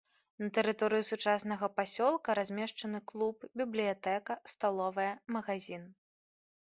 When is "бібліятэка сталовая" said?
3.61-5.11